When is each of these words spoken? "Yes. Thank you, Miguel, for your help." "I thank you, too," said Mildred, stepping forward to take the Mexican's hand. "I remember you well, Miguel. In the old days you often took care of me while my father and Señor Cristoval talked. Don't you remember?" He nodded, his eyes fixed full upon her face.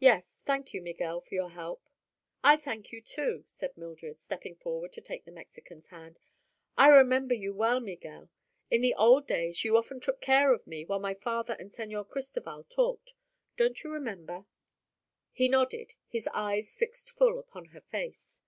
"Yes. 0.00 0.42
Thank 0.44 0.74
you, 0.74 0.82
Miguel, 0.82 1.22
for 1.22 1.34
your 1.34 1.52
help." 1.52 1.88
"I 2.44 2.58
thank 2.58 2.92
you, 2.92 3.00
too," 3.00 3.42
said 3.46 3.74
Mildred, 3.74 4.20
stepping 4.20 4.54
forward 4.56 4.92
to 4.92 5.00
take 5.00 5.24
the 5.24 5.32
Mexican's 5.32 5.86
hand. 5.86 6.18
"I 6.76 6.88
remember 6.88 7.32
you 7.32 7.54
well, 7.54 7.80
Miguel. 7.80 8.28
In 8.70 8.82
the 8.82 8.92
old 8.94 9.26
days 9.26 9.64
you 9.64 9.78
often 9.78 9.98
took 9.98 10.20
care 10.20 10.52
of 10.52 10.66
me 10.66 10.84
while 10.84 10.98
my 11.00 11.14
father 11.14 11.54
and 11.58 11.70
Señor 11.72 12.06
Cristoval 12.06 12.64
talked. 12.64 13.14
Don't 13.56 13.82
you 13.82 13.88
remember?" 13.90 14.44
He 15.32 15.48
nodded, 15.48 15.94
his 16.06 16.28
eyes 16.34 16.74
fixed 16.74 17.12
full 17.12 17.38
upon 17.38 17.68
her 17.72 17.80
face. 17.80 18.42